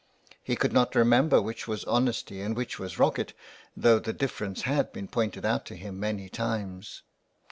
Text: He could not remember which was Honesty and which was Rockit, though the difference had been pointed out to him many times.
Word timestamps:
He 0.41 0.55
could 0.55 0.73
not 0.73 0.95
remember 0.95 1.39
which 1.43 1.67
was 1.67 1.85
Honesty 1.85 2.41
and 2.41 2.57
which 2.57 2.79
was 2.79 2.97
Rockit, 2.97 3.33
though 3.77 3.99
the 3.99 4.13
difference 4.13 4.63
had 4.63 4.91
been 4.91 5.07
pointed 5.07 5.45
out 5.45 5.63
to 5.67 5.75
him 5.75 5.99
many 5.99 6.27
times. 6.27 7.03